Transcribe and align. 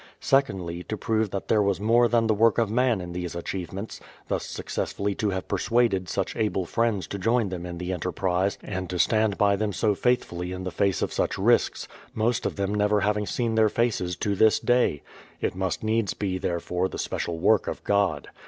Secondly, 0.19 0.81
to 0.85 0.97
prove 0.97 1.29
that 1.29 1.47
there 1.47 1.61
was 1.61 1.79
more 1.79 2.07
than 2.07 2.25
the 2.25 2.33
work 2.33 2.57
of 2.57 2.71
man 2.71 2.99
in 3.01 3.13
these 3.13 3.35
achievements,— 3.35 3.99
thus 4.29 4.47
successfully 4.47 5.13
to 5.13 5.29
have 5.29 5.47
persuaded 5.47 6.09
such 6.09 6.35
able 6.35 6.65
friends 6.65 7.05
to 7.05 7.19
join 7.19 7.49
them 7.49 7.67
in 7.67 7.77
the 7.77 7.93
en 7.93 7.99
terprise, 7.99 8.57
and 8.63 8.89
to 8.89 8.97
stand 8.97 9.37
by 9.37 9.55
them 9.55 9.71
so 9.71 9.93
faithfully 9.93 10.53
in 10.53 10.63
the 10.63 10.71
face 10.71 11.03
of 11.03 11.13
such 11.13 11.37
risks, 11.37 11.87
most 12.15 12.47
of 12.47 12.55
them 12.55 12.73
never 12.73 13.01
having 13.01 13.27
seen 13.27 13.53
their 13.53 13.69
faces 13.69 14.15
to 14.15 14.33
this 14.33 14.59
day; 14.59 15.03
it 15.39 15.53
must 15.53 15.83
needs 15.83 16.15
be, 16.15 16.39
therefore, 16.39 16.89
the 16.89 16.97
special 16.97 17.37
work 17.37 17.67
of 17.67 17.83
God. 17.83 18.27